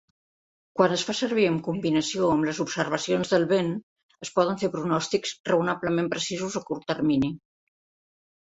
[0.77, 3.71] Quan es fa servir en combinació amb les observacions del vent,
[4.27, 7.33] es poden fer pronòstics raonablement precisos a curt termini.